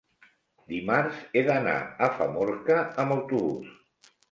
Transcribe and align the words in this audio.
Dimarts 0.71 1.19
he 1.35 1.43
d'anar 1.51 1.77
a 2.07 2.09
Famorca 2.17 2.81
amb 3.07 3.19
autobús. 3.21 3.73